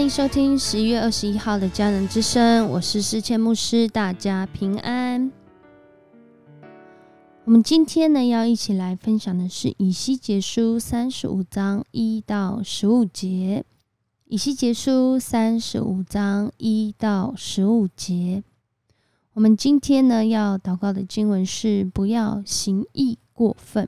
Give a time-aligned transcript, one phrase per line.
[0.00, 5.30] 欢迎收听十一月二十一号的家人之声，我是思谦牧师，大家平安。
[7.44, 13.62] 我们今天呢，要一起来分享的是以西结书三十五章一到十五节。
[14.24, 18.42] 以西结书三十五章一到十五节，
[19.34, 23.86] 我们今天呢要祷告的经文是：不要行义过分，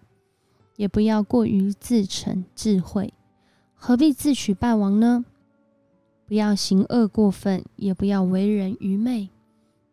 [0.76, 3.14] 也不要过于自成智慧，
[3.72, 5.24] 何必自取败亡呢？
[6.32, 9.28] 不要行恶过分，也不要为人愚昧，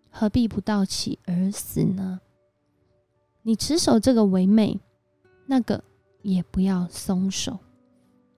[0.10, 2.22] 何必不盗起而死呢？
[3.42, 4.80] 你持守这个为美，
[5.48, 5.84] 那个
[6.22, 7.60] 也不要松手，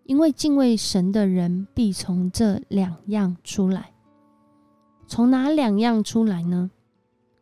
[0.06, 3.94] 因为敬畏神的人必从这两样出来。
[5.06, 6.72] 从哪两样出来呢？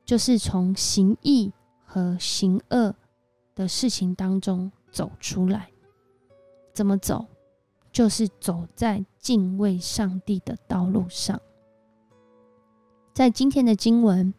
[0.03, 1.53] 就是从行义
[1.85, 2.93] 和行恶
[3.55, 5.69] 的事情当中走出来。
[6.73, 7.27] 怎么走？
[7.93, 11.39] 就是走在敬畏上帝的道路上。
[13.13, 14.33] 在今天的经文，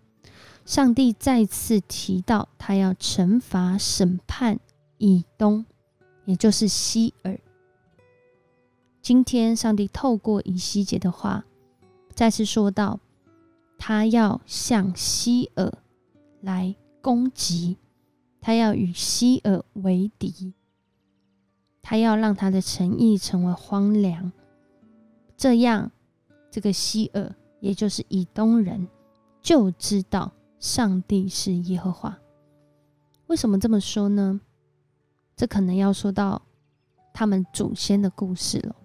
[0.65, 4.59] 上帝再次提到他要惩罚、审判
[4.99, 5.67] 以东，
[6.25, 7.39] 也就是希尔。
[9.03, 11.45] 今天，上帝透过以西结的话，
[12.15, 13.01] 再次说到，
[13.79, 15.73] 他要向希尔
[16.41, 17.77] 来攻击，
[18.41, 20.55] 他要与希尔为敌。
[21.83, 24.31] 他要让他的诚意成为荒凉，
[25.41, 25.91] 这样，
[26.51, 28.87] 这个希尔，也就是以东人，
[29.41, 32.19] 就知道上帝是耶和华。
[33.27, 34.39] 为什么这么说呢？
[35.35, 36.43] 这可能要说到
[37.15, 38.77] 他们祖先的故事了。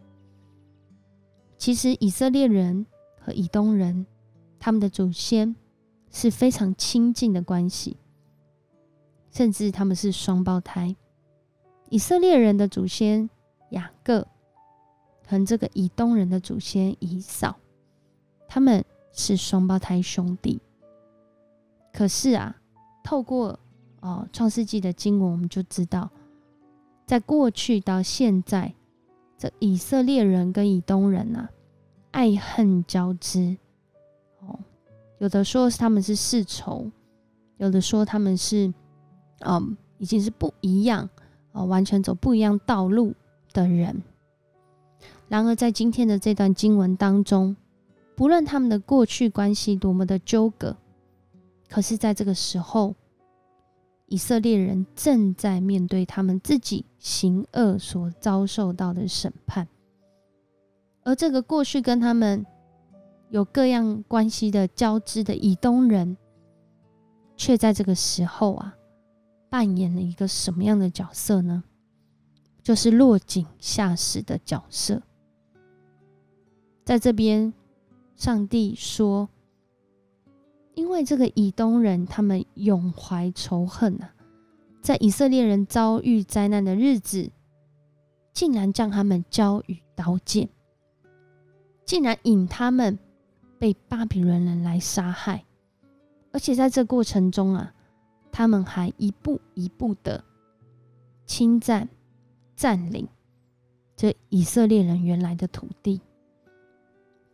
[1.57, 2.85] 其实以色列人
[3.19, 4.05] 和以东人，
[4.57, 5.53] 他们的祖先
[6.09, 7.97] 是非常亲近的关系，
[9.29, 10.95] 甚至他们是双胞胎。
[11.89, 13.29] 以色列人的祖先
[13.71, 14.25] 雅各
[15.25, 17.55] 和这个以东人的祖先以扫，
[18.47, 20.61] 他们是双胞胎兄弟。
[21.91, 22.55] 可是啊，
[23.03, 23.59] 透过
[24.01, 26.09] 哦创世纪的经文，我们就知道，
[27.05, 28.73] 在过去到现在，
[29.37, 31.49] 这以色列人跟以东人啊，
[32.11, 33.57] 爱恨交织。
[34.39, 34.59] 哦，
[35.19, 36.91] 有的说他们是世仇，
[37.57, 38.73] 有的说他们是，
[39.39, 41.09] 嗯，已经是不一样。
[41.53, 43.13] 哦，完全走不一样道路
[43.53, 44.03] 的人。
[45.27, 47.55] 然而，在今天的这段经文当中，
[48.15, 50.75] 不论他们的过去关系多么的纠葛，
[51.67, 52.95] 可是在这个时候，
[54.07, 59.67] 以色列人正在面对他们自己行恶所遭受到的审判，
[61.03, 62.45] 而这个过去跟他们
[63.29, 66.15] 有各样关系的交织的以东人，
[67.35, 68.75] 却在这个时候啊。
[69.47, 71.63] 扮演了一个什么样的角色呢？
[72.61, 75.01] 就是落井下石的角色。
[76.85, 77.51] 在这边，
[78.15, 79.27] 上帝说
[80.75, 84.13] ：“因为这个以东人，他们永怀仇恨啊，
[84.81, 87.29] 在以色列人遭遇灾难的日子，
[88.31, 90.47] 竟然将他们交与刀剑，
[91.83, 92.97] 竟然引他们
[93.57, 95.43] 被巴比伦人来杀害，
[96.31, 97.73] 而且在这过程中啊。”
[98.37, 100.21] 他们还一步一步的
[101.25, 101.87] 侵占、
[102.53, 103.07] 占领
[103.95, 106.01] 这以色列人原来的土地。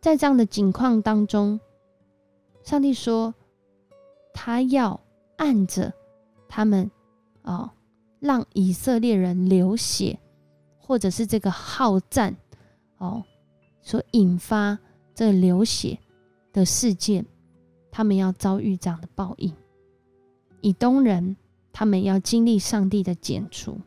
[0.02, 1.60] 在这样的境况当中，
[2.64, 3.32] 上帝说，
[4.34, 5.00] 他要
[5.36, 5.94] 按着
[6.48, 6.90] 他们
[7.42, 7.70] 哦，
[8.18, 10.18] 让以色列人流血，
[10.76, 12.36] 或者是这个好战
[12.98, 13.22] 哦，
[13.80, 14.76] 所引发
[15.14, 15.96] 这流血
[16.52, 17.24] 的事件，
[17.92, 19.54] 他们要遭遇这样的报应。
[20.62, 21.36] 以东人，
[21.72, 23.80] 他们要经历上帝的剪除，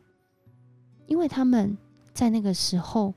[1.04, 1.76] 因为他们
[2.14, 3.12] 在那个时候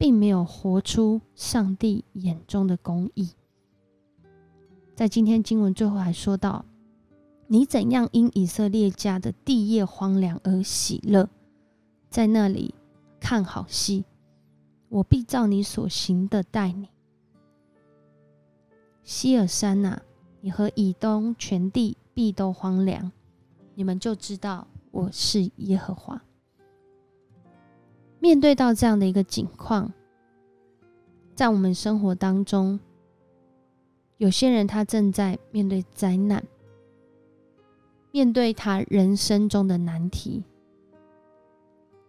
[0.00, 3.34] 并没有活出上帝眼中的公义。
[4.96, 6.64] 在今天经文最后还说到
[7.48, 11.28] ：“你怎样因以色列家的地业荒凉而喜乐，
[12.08, 12.74] 在那里
[13.20, 14.06] 看好戏，
[14.88, 16.88] 我必照你所行的待你。”
[19.04, 20.00] 希尔山呐，
[20.40, 21.98] 你和以东全地。
[22.12, 23.12] 必都荒凉，
[23.74, 26.20] 你们就知道我是耶和华。
[28.20, 29.92] 面对到这样的一个境况，
[31.34, 32.78] 在我们生活当中，
[34.18, 36.44] 有些人他正在面对灾难，
[38.12, 40.44] 面对他人生中的难题。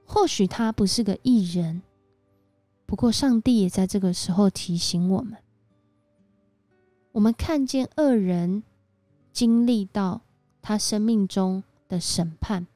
[0.05, 1.81] 或许他不是个艺人，
[2.85, 5.37] 不过上帝也在这个时候提醒我们：
[7.13, 8.61] 我们看见恶人。
[9.33, 10.19] 经历到
[10.61, 12.67] 他生命中的审判，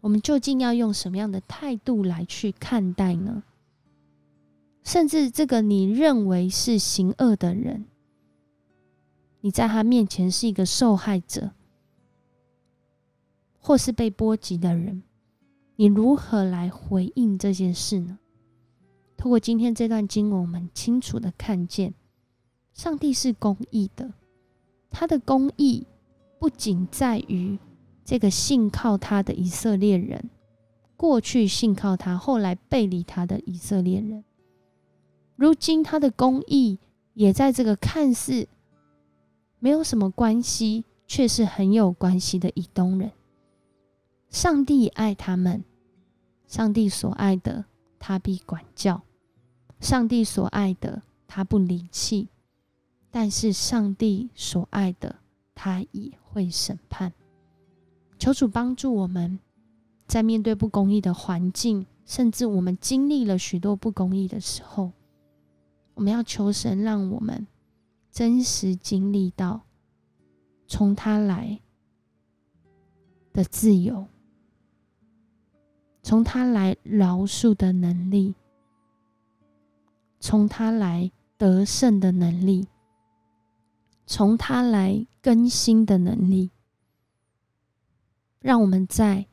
[0.00, 3.42] 我们究竟要用什么样的态度来去看待呢？
[4.82, 7.84] 甚至这个你认为是行恶的人，
[9.42, 11.52] 你在他面前是一个受害者，
[13.58, 15.02] 或是被波及的人，
[15.76, 18.18] 你如何来回应这件事呢？
[19.18, 21.92] 透过今天这段经文，我们清楚的看见，
[22.72, 24.14] 上帝是公义的，
[24.88, 25.86] 他的公义
[26.38, 27.58] 不仅在于
[28.10, 30.30] 这个信靠他的以色列人。
[30.96, 34.24] 过去信靠他，后来背离他的以色列人，
[35.36, 36.80] 如今他的公义
[37.14, 38.48] 也在这个看似
[39.60, 43.12] 没有什么关系，却是很有关系的以东人。
[44.28, 45.62] 上帝爱他们，
[46.48, 47.64] 上帝所爱的，
[48.00, 49.02] 他必管教；
[49.78, 52.26] 上帝所爱的，他不离弃；
[53.08, 55.20] 但是上帝所爱的，
[55.54, 57.12] 他也会审判。
[58.20, 59.40] 求主帮助我们。
[60.06, 64.90] 在面对不公义的环境，甚至我们经历了许多不公义的时候，
[65.94, 67.46] 我们要求神让我们
[68.10, 69.60] 真实经历到
[70.66, 71.60] 从他来
[73.32, 74.04] 的自由，
[76.02, 78.34] 从他来饶恕的能力，
[80.18, 81.08] 从他来
[81.38, 82.66] 得胜的能力，
[84.06, 86.50] 从他来更新的能力，
[88.40, 89.26] 让我们在。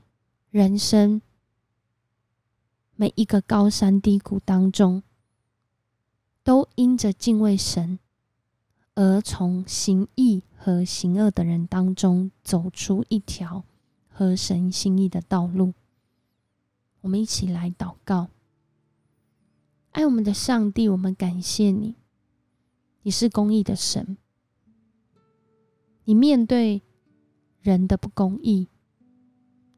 [0.50, 1.22] 人生
[2.96, 5.04] 每一个高山低谷当中，
[6.42, 8.00] 都因着敬畏神，
[8.96, 13.66] 而从行义和行恶的人当中走出一条
[14.08, 15.74] 合神心意的道路。
[17.02, 18.30] 我们一起来祷告，
[19.92, 21.96] 爱我们的上帝，我们感谢你，
[23.02, 24.18] 你是公义的神，
[26.06, 26.82] 你面对
[27.62, 28.70] 人的不公义。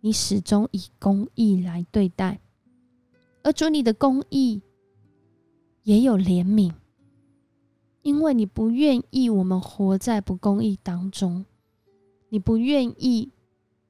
[0.02, 2.40] 你始终以公义来对待，
[3.44, 4.62] 而主你的公义
[5.84, 6.74] 也有怜悯，
[8.02, 11.46] 因为你不愿意我们活在不公义当中，
[12.30, 13.32] 你不愿意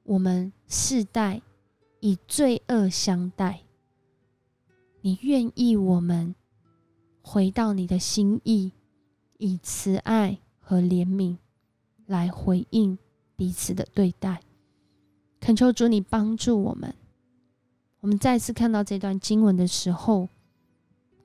[0.02, 1.42] 我们世代
[2.00, 3.62] 以罪恶相待，
[5.02, 6.34] 你愿意我们
[7.22, 8.72] 回到你的心意，
[9.38, 11.36] 以慈爱和怜悯
[12.06, 12.98] 来回应
[13.36, 14.42] 彼此的对待。
[15.40, 16.94] 恳求主，你帮助我们。
[18.00, 20.28] 我们再次看到这段经文的时候，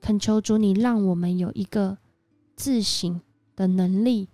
[0.00, 1.98] 恳求主，你让我们有一个
[2.56, 3.20] 自省
[3.54, 4.28] 的能力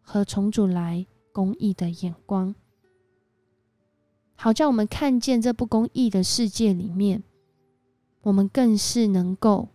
[0.00, 2.54] 和从主来公义的眼光，
[4.34, 7.22] 好叫我们看见这不公义的世界里面，
[8.22, 9.68] 我们更是能够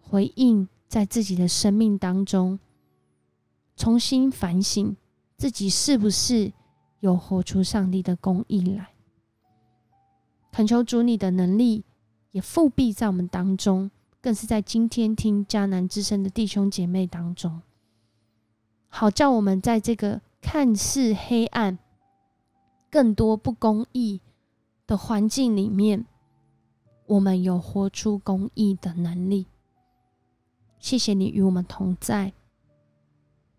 [0.00, 2.58] 回应，在自己的生命当中
[3.74, 4.96] 重新反省
[5.38, 6.52] 自己是不是。
[7.00, 8.90] 有活出上帝的公义来，
[10.50, 11.84] 恳求主你的能力
[12.32, 13.90] 也复辟在我们当中，
[14.20, 17.62] 更是在今天听迦南之声的弟兄姐妹当中，
[18.88, 21.78] 好叫我们在这个看似黑暗、
[22.90, 24.20] 更多不公义
[24.86, 26.04] 的环境里面，
[27.06, 29.46] 我们有活出公义的能力。
[30.80, 32.32] 谢谢你与我们同在，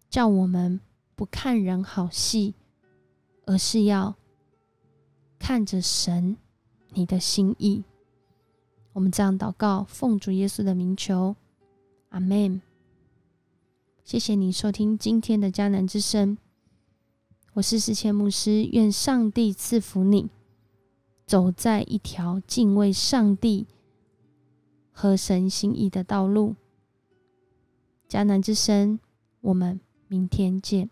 [0.10, 0.82] 叫我们
[1.16, 2.56] 不看人好戏。
[3.50, 4.14] 而是要
[5.40, 6.38] 看着神
[6.94, 7.84] 你的心意。
[8.94, 11.36] 我们这样祷告，奉主耶稣的名求，
[12.10, 12.62] 阿门。
[14.04, 16.38] 谢谢你收听今天的迦南之声，
[17.54, 18.66] 我是世谦牧师。
[18.66, 20.30] 愿上帝赐福你，
[21.26, 23.66] 走在一条敬畏上帝
[24.92, 26.56] 和神心意的道路。
[28.08, 29.00] 迦南之声，
[29.42, 30.92] 我们明天见。